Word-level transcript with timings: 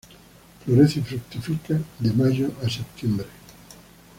Florece 0.65 0.97
y 0.99 1.03
fructifica 1.03 1.79
de 1.99 2.11
mayo 2.13 2.49
a 2.63 2.67
septiembre. 2.71 3.27